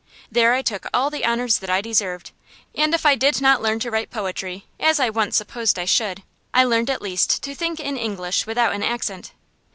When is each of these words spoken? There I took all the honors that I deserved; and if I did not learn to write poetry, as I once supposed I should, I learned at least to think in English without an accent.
There 0.31 0.55
I 0.55 0.63
took 0.63 0.87
all 0.95 1.11
the 1.11 1.23
honors 1.23 1.59
that 1.59 1.69
I 1.69 1.79
deserved; 1.79 2.31
and 2.73 2.95
if 2.95 3.05
I 3.05 3.13
did 3.13 3.39
not 3.39 3.61
learn 3.61 3.77
to 3.81 3.91
write 3.91 4.09
poetry, 4.09 4.65
as 4.79 4.99
I 4.99 5.11
once 5.11 5.37
supposed 5.37 5.77
I 5.77 5.85
should, 5.85 6.23
I 6.55 6.63
learned 6.63 6.89
at 6.89 7.03
least 7.03 7.43
to 7.43 7.53
think 7.53 7.79
in 7.79 7.97
English 7.97 8.47
without 8.47 8.73
an 8.73 8.81
accent. 8.81 9.31